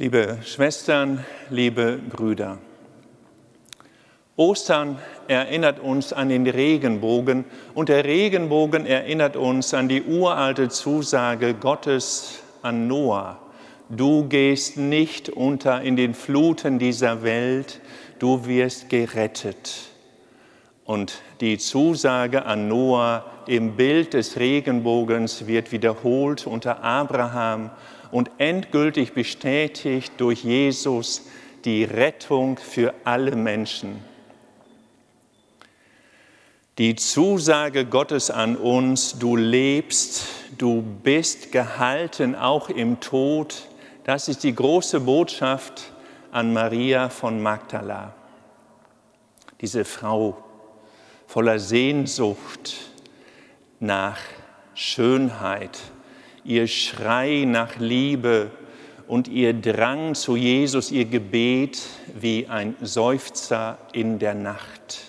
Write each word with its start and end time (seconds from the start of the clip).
Liebe 0.00 0.38
Schwestern, 0.46 1.26
liebe 1.50 1.98
Brüder, 1.98 2.56
Ostern 4.34 4.98
erinnert 5.28 5.78
uns 5.78 6.14
an 6.14 6.30
den 6.30 6.46
Regenbogen 6.46 7.44
und 7.74 7.90
der 7.90 8.06
Regenbogen 8.06 8.86
erinnert 8.86 9.36
uns 9.36 9.74
an 9.74 9.90
die 9.90 10.02
uralte 10.02 10.70
Zusage 10.70 11.52
Gottes 11.52 12.38
an 12.62 12.88
Noah. 12.88 13.40
Du 13.90 14.26
gehst 14.26 14.78
nicht 14.78 15.28
unter 15.28 15.82
in 15.82 15.96
den 15.96 16.14
Fluten 16.14 16.78
dieser 16.78 17.22
Welt, 17.22 17.82
du 18.20 18.46
wirst 18.46 18.88
gerettet. 18.88 19.90
Und 20.86 21.20
die 21.42 21.58
Zusage 21.58 22.46
an 22.46 22.68
Noah 22.68 23.26
im 23.46 23.76
Bild 23.76 24.14
des 24.14 24.38
Regenbogens 24.38 25.46
wird 25.46 25.72
wiederholt 25.72 26.46
unter 26.46 26.82
Abraham 26.82 27.68
und 28.10 28.30
endgültig 28.38 29.12
bestätigt 29.12 30.12
durch 30.18 30.44
Jesus 30.44 31.26
die 31.64 31.84
Rettung 31.84 32.58
für 32.58 32.94
alle 33.04 33.36
Menschen. 33.36 34.02
Die 36.78 36.96
Zusage 36.96 37.84
Gottes 37.84 38.30
an 38.30 38.56
uns, 38.56 39.18
du 39.18 39.36
lebst, 39.36 40.24
du 40.56 40.80
bist 40.80 41.52
gehalten 41.52 42.34
auch 42.34 42.70
im 42.70 43.00
Tod, 43.00 43.68
das 44.04 44.28
ist 44.28 44.44
die 44.44 44.54
große 44.54 45.00
Botschaft 45.00 45.92
an 46.32 46.52
Maria 46.54 47.10
von 47.10 47.42
Magdala. 47.42 48.14
Diese 49.60 49.84
Frau 49.84 50.42
voller 51.26 51.58
Sehnsucht 51.58 52.76
nach 53.78 54.18
Schönheit, 54.74 55.78
ihr 56.44 56.66
Schrei 56.66 57.44
nach 57.46 57.76
Liebe 57.78 58.50
und 59.06 59.28
ihr 59.28 59.52
Drang 59.52 60.14
zu 60.14 60.36
Jesus, 60.36 60.90
ihr 60.90 61.04
Gebet 61.04 61.80
wie 62.14 62.46
ein 62.48 62.76
Seufzer 62.80 63.78
in 63.92 64.18
der 64.18 64.34
Nacht. 64.34 65.00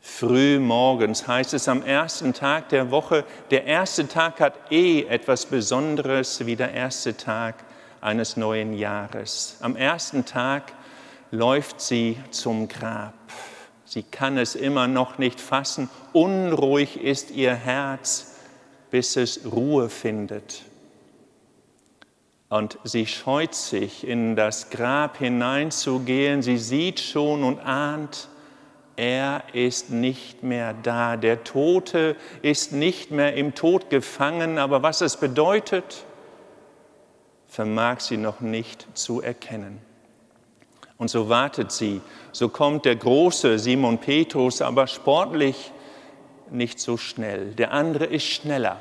Früh 0.00 0.58
morgens 0.58 1.26
heißt 1.26 1.54
es 1.54 1.68
am 1.68 1.82
ersten 1.82 2.34
Tag 2.34 2.68
der 2.68 2.90
Woche, 2.90 3.24
der 3.50 3.64
erste 3.64 4.06
Tag 4.06 4.40
hat 4.40 4.70
eh 4.70 5.04
etwas 5.04 5.46
Besonderes 5.46 6.44
wie 6.44 6.56
der 6.56 6.74
erste 6.74 7.16
Tag 7.16 7.64
eines 8.02 8.36
neuen 8.36 8.74
Jahres. 8.74 9.56
Am 9.60 9.76
ersten 9.76 10.26
Tag 10.26 10.72
läuft 11.30 11.80
sie 11.80 12.18
zum 12.30 12.68
Grab. 12.68 13.14
Sie 13.86 14.02
kann 14.02 14.36
es 14.36 14.54
immer 14.54 14.86
noch 14.86 15.18
nicht 15.18 15.40
fassen. 15.40 15.88
Unruhig 16.12 17.02
ist 17.02 17.30
ihr 17.30 17.54
Herz 17.54 18.29
bis 18.90 19.16
es 19.16 19.40
Ruhe 19.50 19.88
findet. 19.88 20.62
Und 22.48 22.78
sie 22.82 23.06
scheut 23.06 23.54
sich, 23.54 24.06
in 24.06 24.34
das 24.34 24.70
Grab 24.70 25.18
hineinzugehen. 25.18 26.42
Sie 26.42 26.58
sieht 26.58 26.98
schon 26.98 27.44
und 27.44 27.60
ahnt, 27.60 28.28
er 28.96 29.44
ist 29.52 29.90
nicht 29.90 30.42
mehr 30.42 30.74
da. 30.74 31.16
Der 31.16 31.44
Tote 31.44 32.16
ist 32.42 32.72
nicht 32.72 33.12
mehr 33.12 33.34
im 33.34 33.54
Tod 33.54 33.88
gefangen. 33.88 34.58
Aber 34.58 34.82
was 34.82 35.00
es 35.00 35.16
bedeutet, 35.16 36.04
vermag 37.46 38.00
sie 38.00 38.16
noch 38.16 38.40
nicht 38.40 38.86
zu 38.94 39.22
erkennen. 39.22 39.78
Und 40.98 41.08
so 41.08 41.28
wartet 41.28 41.72
sie. 41.72 42.00
So 42.32 42.48
kommt 42.48 42.84
der 42.84 42.96
große 42.96 43.58
Simon 43.58 43.98
Petrus, 43.98 44.60
aber 44.60 44.86
sportlich 44.86 45.72
nicht 46.52 46.80
so 46.80 46.96
schnell, 46.96 47.54
der 47.54 47.72
andere 47.72 48.04
ist 48.06 48.26
schneller. 48.26 48.80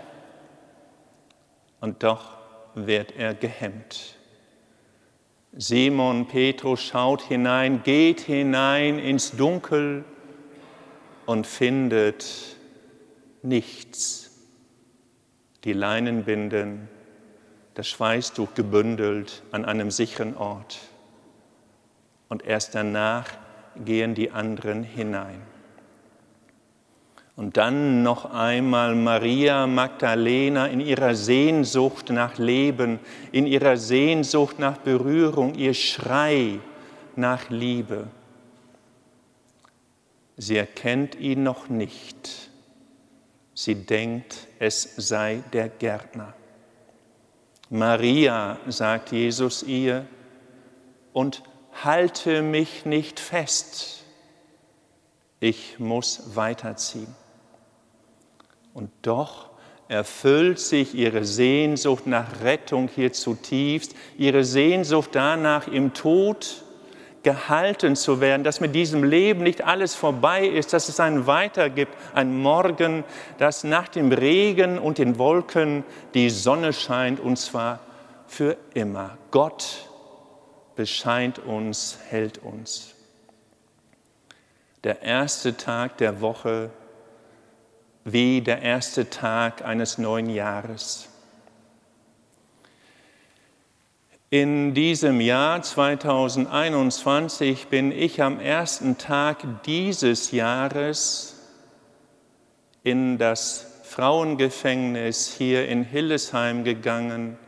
Und 1.80 2.04
doch 2.04 2.38
wird 2.76 3.16
er 3.16 3.34
gehemmt. 3.34 4.16
Simon 5.54 6.28
Petrus 6.28 6.82
schaut 6.82 7.24
hinein, 7.24 7.82
geht 7.84 8.22
hinein 8.22 9.00
ins 9.00 9.32
Dunkel 9.32 10.06
und 11.26 11.48
findet 11.48 12.56
nichts. 13.42 14.32
Die 15.64 15.74
Leinenbinden, 15.74 16.88
das 17.74 17.88
Schweißtuch 17.88 18.54
gebündelt 18.54 19.44
an 19.52 19.66
einem 19.66 19.92
sicheren 19.92 20.38
Ort. 20.38 20.80
Und 22.30 22.46
erst 22.46 22.76
danach 22.76 23.26
gehen 23.84 24.14
die 24.14 24.32
anderen 24.32 24.84
hinein. 24.84 25.42
Und 27.40 27.56
dann 27.56 28.04
noch 28.04 28.34
einmal 28.34 28.96
Maria 28.96 29.66
Magdalena 29.66 30.68
in 30.68 30.82
ihrer 30.82 31.16
Sehnsucht 31.16 32.10
nach 32.10 32.38
Leben, 32.38 33.00
in 33.32 33.48
ihrer 33.48 33.78
Sehnsucht 33.78 34.60
nach 34.60 34.80
Berührung, 34.80 35.56
ihr 35.56 35.74
Schrei 35.74 36.60
nach 37.16 37.50
Liebe. 37.50 38.08
Sie 40.36 40.58
erkennt 40.58 41.16
ihn 41.16 41.44
noch 41.44 41.70
nicht. 41.70 42.50
Sie 43.54 43.86
denkt, 43.86 44.36
es 44.60 44.96
sei 44.98 45.42
der 45.54 45.70
Gärtner. 45.70 46.34
Maria, 47.70 48.58
sagt 48.68 49.14
Jesus 49.14 49.64
ihr, 49.64 50.06
und 51.14 51.42
halte 51.86 52.42
mich 52.42 52.86
nicht 52.86 53.18
fest. 53.18 54.04
Ich 55.40 55.80
muss 55.80 56.36
weiterziehen. 56.36 57.16
Und 58.80 58.92
doch 59.02 59.50
erfüllt 59.90 60.58
sich 60.58 60.96
ihre 60.96 61.26
Sehnsucht 61.26 62.08
nach 62.08 62.42
Rettung 62.44 62.88
hier 62.88 63.12
zutiefst, 63.12 63.94
ihre 64.18 64.46
Sehnsucht 64.46 65.10
danach, 65.12 65.68
im 65.68 65.94
Tod 65.94 66.64
gehalten 67.22 67.98
zu 67.98 68.22
werden, 68.22 68.46
dass 68.46 68.62
mit 68.62 68.74
diesem 68.74 69.04
Leben 69.04 69.44
nicht 69.44 69.66
alles 69.66 69.96
vorbei 69.96 70.48
ist, 70.48 70.72
dass 70.72 70.88
es 70.88 71.02
einen 71.02 71.28
Weiter 71.28 71.70
gibt, 71.70 71.94
ein 72.14 72.40
Morgen, 72.40 73.04
dass 73.38 73.66
nach 73.66 73.90
dem 73.90 74.14
Regen 74.14 74.80
und 74.80 74.98
den 74.98 75.18
Wolken 75.18 75.84
die 76.14 76.30
Sonne 76.30 76.72
scheint 76.72 77.20
und 77.20 77.36
zwar 77.36 77.82
für 78.28 78.56
immer. 78.74 79.18
Gott 79.32 79.90
bescheint 80.78 81.40
uns, 81.40 82.00
hält 82.08 82.38
uns. 82.38 82.96
Der 84.86 85.02
erste 85.02 85.58
Tag 85.58 85.98
der 85.98 86.22
Woche 86.22 86.70
wie 88.06 88.42
der 88.42 88.62
erste 88.62 89.10
Tag 89.10 89.64
eines 89.64 89.98
neuen 89.98 90.30
Jahres. 90.30 91.10
In 94.32 94.76
diesem 94.76 95.22
Jahr 95.22 95.64
2021 95.64 97.68
bin 97.68 97.92
ich 97.92 98.22
am 98.22 98.40
ersten 98.40 99.00
Tag 99.00 99.64
dieses 99.64 100.30
Jahres 100.30 101.36
in 102.84 103.18
das 103.18 103.66
Frauengefängnis 103.84 105.34
hier 105.36 105.68
in 105.68 105.84
Hillesheim 105.84 106.64
gegangen, 106.64 107.40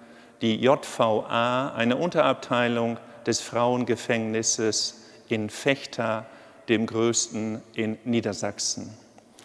die 0.42 0.56
JVA, 0.56 1.72
eine 1.76 1.98
Unterabteilung 1.98 2.98
des 3.28 3.42
Frauengefängnisses 3.42 5.04
in 5.30 5.52
Vechta, 5.52 6.26
dem 6.68 6.88
größten 6.88 7.62
in 7.76 8.00
Niedersachsen. 8.06 8.90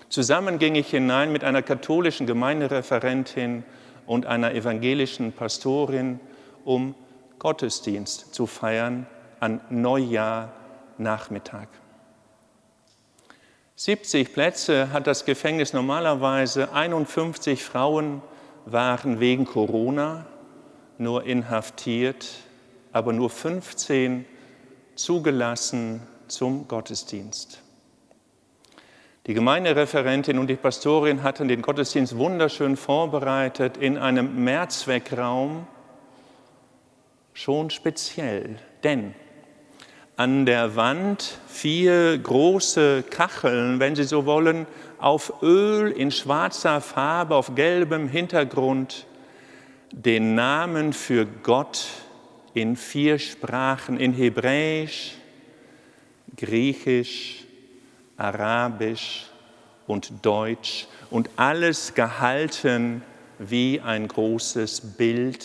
Zusammen 0.09 0.59
ging 0.59 0.75
ich 0.77 0.89
hinein 0.89 1.33
mit 1.33 1.43
einer 1.43 1.63
katholischen 1.63 2.27
Gemeindereferentin 2.27 3.65
und 4.07 4.27
einer 4.27 4.55
evangelischen 4.55 5.33
Pastorin, 5.33 6.21
um 6.65 6.95
Gottesdienst 7.39 8.35
zu 8.35 8.47
feiern 8.47 9.07
an 9.41 9.61
Neujahr 9.69 10.53
Nachmittag. 10.99 11.69
70 13.75 14.33
Plätze 14.33 14.91
hat 14.93 15.07
das 15.07 15.27
Gefängnis 15.27 15.75
normalerweise, 15.75 16.73
51 16.73 17.63
Frauen 17.63 18.23
waren 18.65 19.21
wegen 19.21 19.45
Corona 19.45 20.27
nur 20.99 21.25
inhaftiert, 21.25 22.27
aber 22.93 23.13
nur 23.13 23.29
15 23.29 24.25
zugelassen 24.95 26.01
zum 26.27 26.67
Gottesdienst. 26.69 27.63
Die 29.27 29.35
Gemeindereferentin 29.35 30.39
und 30.39 30.47
die 30.47 30.55
Pastorin 30.55 31.25
hatten 31.25 31.49
den 31.49 31.61
Gottesdienst 31.61 32.17
wunderschön 32.17 32.77
vorbereitet 32.77 33.77
in 33.77 33.99
einem 33.99 34.45
Mehrzweckraum, 34.45 35.67
schon 37.35 37.71
speziell, 37.71 38.61
denn 38.85 39.17
an 40.17 40.47
der 40.47 40.77
Wand 40.77 41.39
vier 41.49 42.17
große 42.19 43.03
Kacheln, 43.11 43.81
wenn 43.81 43.97
Sie 43.97 44.05
so 44.05 44.27
wollen, 44.27 44.65
auf 44.99 45.43
Öl 45.43 45.91
in 45.91 46.13
schwarzer 46.13 46.81
Farbe, 46.81 47.35
auf 47.35 47.57
gelbem 47.57 48.09
Hintergrund, 48.09 49.07
den 49.91 50.37
Namen 50.37 50.93
für 50.93 51.27
Gott 51.27 51.89
in 52.55 52.77
vier 52.77 53.19
Sprachen, 53.19 53.99
in 53.99 54.13
Hebräisch, 54.13 55.15
Griechisch, 56.37 57.46
Arabisch 58.17 59.27
und 59.87 60.25
Deutsch 60.25 60.87
und 61.11 61.31
alles 61.37 61.95
gehalten 61.95 63.03
wie 63.39 63.81
ein 63.81 64.09
großes 64.09 64.97
Bild 64.97 65.45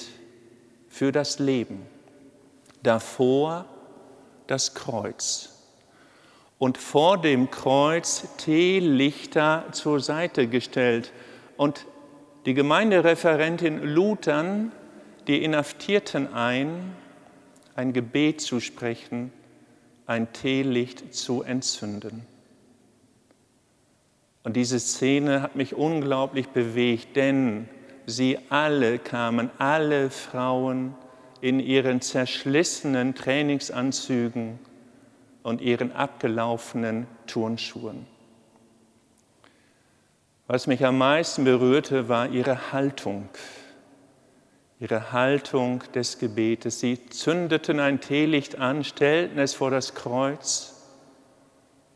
für 0.90 1.12
das 1.12 1.40
Leben. 1.40 1.86
Davor 2.84 3.66
das 4.48 4.74
Kreuz. 4.74 5.50
Und 6.58 6.78
vor 6.78 7.20
dem 7.20 7.50
Kreuz 7.50 8.28
Teelichter 8.38 9.66
zur 9.72 10.00
Seite 10.00 10.48
gestellt. 10.48 11.12
Und 11.58 11.86
die 12.46 12.54
Gemeindereferentin 12.54 13.82
dann 14.28 14.72
die 15.28 15.44
Inhaftierten 15.44 16.34
ein, 16.34 16.96
ein 17.76 17.94
Gebet 17.94 18.42
zu 18.42 18.60
sprechen, 18.60 19.32
ein 20.06 20.34
Teelicht 20.34 21.14
zu 21.16 21.44
entzünden. 21.44 22.26
Und 24.44 24.56
diese 24.56 24.80
Szene 24.80 25.42
hat 25.42 25.56
mich 25.56 25.76
unglaublich 25.76 26.50
bewegt, 26.50 27.16
denn 27.16 27.70
sie 28.06 28.40
alle 28.50 28.98
kamen, 28.98 29.52
alle 29.58 30.10
Frauen 30.10 30.96
in 31.42 31.60
ihren 31.60 32.02
zerschlissenen 32.02 33.14
Trainingsanzügen 33.16 34.60
und 35.44 35.62
ihren 35.62 35.92
abgelaufenen 35.92 37.08
Turnschuhen. 37.28 38.06
Was 40.48 40.68
mich 40.68 40.86
am 40.86 40.98
meisten 40.98 41.46
berührte, 41.46 42.10
war 42.10 42.28
ihre 42.28 42.72
Haltung, 42.72 43.30
ihre 44.80 45.12
Haltung 45.12 45.84
des 45.94 46.20
Gebetes. 46.20 46.80
Sie 46.80 47.10
zündeten 47.10 47.80
ein 47.80 48.02
Teelicht 48.02 48.60
an, 48.60 48.84
stellten 48.84 49.40
es 49.40 49.54
vor 49.54 49.72
das 49.72 49.96
Kreuz 49.96 50.81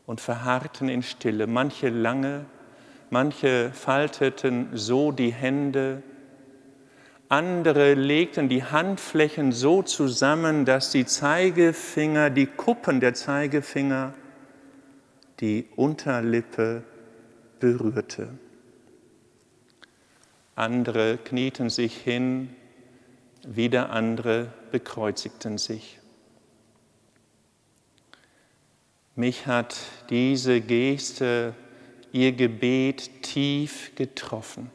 und 0.06 0.20
verharrten 0.20 0.88
in 0.88 1.02
Stille. 1.02 1.46
Manche 1.46 1.88
lange, 1.88 2.46
manche 3.10 3.70
falteten 3.72 4.68
so 4.72 5.12
die 5.12 5.32
Hände, 5.32 6.02
andere 7.28 7.94
legten 7.94 8.48
die 8.48 8.62
Handflächen 8.62 9.50
so 9.50 9.82
zusammen, 9.82 10.64
dass 10.64 10.92
die 10.92 11.06
Zeigefinger, 11.06 12.30
die 12.30 12.46
Kuppen 12.46 13.00
der 13.00 13.14
Zeigefinger, 13.14 14.14
die 15.40 15.66
Unterlippe 15.74 16.84
berührte. 17.58 18.38
Andere 20.54 21.18
knieten 21.18 21.68
sich 21.68 21.96
hin, 21.96 22.54
wieder 23.44 23.90
andere 23.90 24.52
bekreuzigten 24.70 25.58
sich. 25.58 25.98
Mich 29.18 29.46
hat 29.46 29.74
diese 30.10 30.60
Geste, 30.60 31.54
ihr 32.12 32.32
Gebet 32.32 33.22
tief 33.22 33.92
getroffen. 33.94 34.70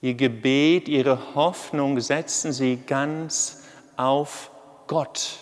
Ihr 0.00 0.14
Gebet, 0.14 0.88
ihre 0.88 1.34
Hoffnung 1.34 1.98
setzen 1.98 2.52
sie 2.52 2.78
ganz 2.86 3.64
auf 3.96 4.52
Gott, 4.86 5.38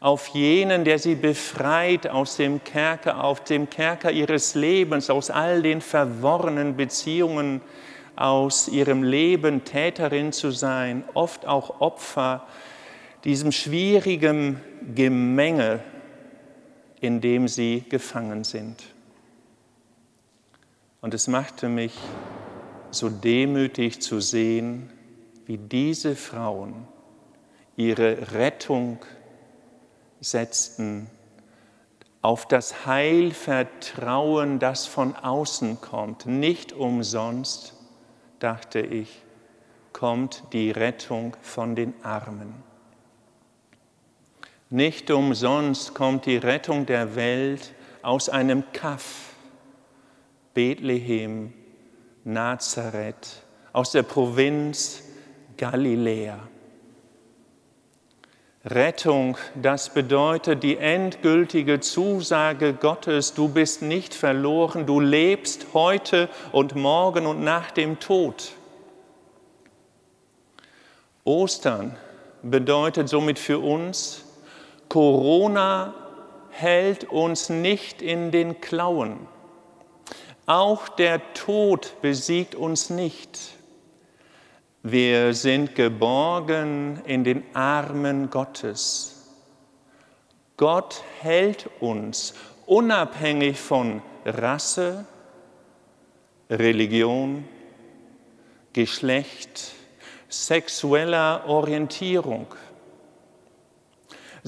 auf 0.00 0.28
jenen, 0.28 0.84
der 0.84 0.98
sie 0.98 1.14
befreit 1.14 2.08
aus 2.08 2.36
dem 2.36 2.62
Kerker, 2.62 3.24
auf 3.24 3.42
dem 3.42 3.70
Kerker 3.70 4.10
ihres 4.10 4.54
Lebens, 4.54 5.08
aus 5.08 5.30
all 5.30 5.62
den 5.62 5.80
verworrenen 5.80 6.76
Beziehungen, 6.76 7.62
aus 8.16 8.68
ihrem 8.68 9.02
Leben 9.02 9.64
Täterin 9.64 10.30
zu 10.30 10.50
sein, 10.50 11.04
oft 11.14 11.46
auch 11.46 11.80
Opfer, 11.80 12.46
diesem 13.24 13.50
schwierigen 13.50 14.60
Gemenge 14.94 15.80
in 17.00 17.20
dem 17.20 17.48
sie 17.48 17.84
gefangen 17.88 18.44
sind. 18.44 18.82
Und 21.00 21.14
es 21.14 21.28
machte 21.28 21.68
mich 21.68 21.94
so 22.90 23.08
demütig 23.08 24.00
zu 24.00 24.20
sehen, 24.20 24.90
wie 25.46 25.58
diese 25.58 26.16
Frauen 26.16 26.88
ihre 27.76 28.32
Rettung 28.32 28.98
setzten, 30.20 31.08
auf 32.22 32.48
das 32.48 32.86
Heil 32.86 33.30
vertrauen, 33.32 34.58
das 34.58 34.86
von 34.86 35.14
außen 35.14 35.80
kommt. 35.80 36.26
Nicht 36.26 36.72
umsonst, 36.72 37.74
dachte 38.40 38.80
ich, 38.80 39.22
kommt 39.92 40.42
die 40.52 40.72
Rettung 40.72 41.36
von 41.40 41.76
den 41.76 41.94
Armen. 42.02 42.52
Nicht 44.70 45.12
umsonst 45.12 45.94
kommt 45.94 46.26
die 46.26 46.38
Rettung 46.38 46.86
der 46.86 47.14
Welt 47.14 47.72
aus 48.02 48.28
einem 48.28 48.64
Kaff, 48.72 49.34
Bethlehem, 50.54 51.52
Nazareth, 52.24 53.42
aus 53.72 53.92
der 53.92 54.02
Provinz 54.02 55.04
Galiläa. 55.56 56.40
Rettung, 58.64 59.38
das 59.54 59.94
bedeutet 59.94 60.64
die 60.64 60.78
endgültige 60.78 61.78
Zusage 61.78 62.74
Gottes, 62.74 63.34
du 63.34 63.48
bist 63.48 63.82
nicht 63.82 64.14
verloren, 64.14 64.84
du 64.84 64.98
lebst 64.98 65.68
heute 65.74 66.28
und 66.50 66.74
morgen 66.74 67.26
und 67.26 67.44
nach 67.44 67.70
dem 67.70 68.00
Tod. 68.00 68.50
Ostern 71.22 71.96
bedeutet 72.42 73.08
somit 73.08 73.38
für 73.38 73.60
uns, 73.60 74.25
Corona 74.96 75.92
hält 76.48 77.04
uns 77.04 77.50
nicht 77.50 78.00
in 78.00 78.30
den 78.30 78.62
Klauen. 78.62 79.28
Auch 80.46 80.88
der 80.88 81.34
Tod 81.34 82.00
besiegt 82.00 82.54
uns 82.54 82.88
nicht. 82.88 83.38
Wir 84.82 85.34
sind 85.34 85.74
geborgen 85.74 87.02
in 87.04 87.24
den 87.24 87.44
Armen 87.52 88.30
Gottes. 88.30 89.34
Gott 90.56 91.02
hält 91.20 91.68
uns 91.80 92.32
unabhängig 92.64 93.60
von 93.60 94.00
Rasse, 94.24 95.04
Religion, 96.48 97.44
Geschlecht, 98.72 99.72
sexueller 100.30 101.44
Orientierung. 101.46 102.46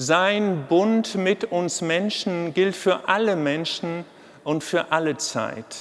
Sein 0.01 0.65
Bund 0.69 1.15
mit 1.15 1.43
uns 1.43 1.81
Menschen 1.81 2.53
gilt 2.53 2.77
für 2.77 3.09
alle 3.09 3.35
Menschen 3.35 4.05
und 4.45 4.63
für 4.63 4.93
alle 4.93 5.17
Zeit. 5.17 5.75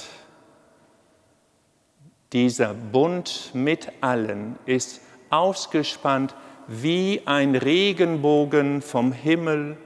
Dieser 2.33 2.75
Bund 2.75 3.53
mit 3.55 3.93
allen 4.01 4.59
ist 4.67 5.03
ausgespannt 5.31 6.35
wie 6.67 7.23
ein 7.27 7.55
Regenbogen 7.55 8.83
vom 8.83 9.13
Himmel 9.13 9.77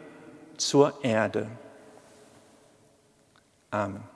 zur 0.57 1.05
Erde. 1.05 1.49
Amen. 3.71 4.12